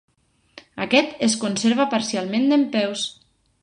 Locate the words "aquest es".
0.85-1.37